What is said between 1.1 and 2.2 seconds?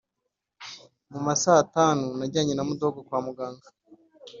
mu ma satanu